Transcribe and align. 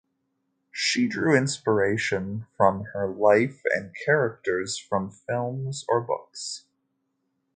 She 0.71 1.07
drew 1.07 1.37
inspiration 1.37 2.47
from 2.57 2.85
her 2.85 3.07
life 3.07 3.61
and 3.71 3.93
characters 4.03 4.75
from 4.79 5.11
films 5.11 5.85
or 5.87 6.01
books. 6.01 6.65